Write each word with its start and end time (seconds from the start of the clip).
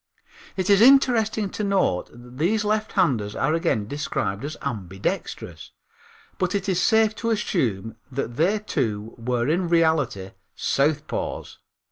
It 0.57 0.67
is 0.71 0.81
interesting 0.81 1.51
to 1.51 1.63
note 1.63 2.09
that 2.11 2.39
these 2.39 2.63
lefthanders 2.65 3.35
are 3.35 3.53
again 3.53 3.87
described 3.87 4.43
as 4.43 4.57
ambidextrous, 4.63 5.73
but 6.39 6.55
it 6.55 6.67
is 6.67 6.81
safe 6.81 7.13
to 7.17 7.29
assume 7.29 7.95
that 8.11 8.35
they 8.35 8.57
too 8.57 9.13
were 9.19 9.47
in 9.47 9.67
reality 9.69 10.31
southpaws. 10.57 11.57